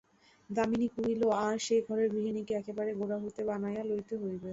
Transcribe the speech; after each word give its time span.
দামিনী 0.49 0.87
কহিল, 0.95 1.21
আর, 1.41 1.55
সেই 1.65 1.81
ঘরের 1.87 2.07
গৃহিণীকে 2.13 2.53
একেবারে 2.55 2.91
গোড়া 2.99 3.17
হইতে 3.23 3.41
বানাইয়া 3.49 3.83
লইতে 3.89 4.15
হইবে। 4.21 4.49